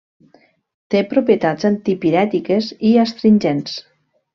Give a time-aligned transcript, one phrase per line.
[0.93, 3.83] Té propietats antipirètiques i astringents.